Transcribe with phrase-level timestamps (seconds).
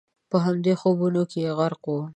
[0.29, 2.07] په همدې خوبونو کې غرق ووم.